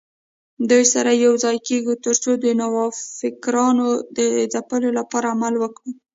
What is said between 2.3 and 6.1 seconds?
د نوفکرانو د ځپلو لپاره عمل وکړي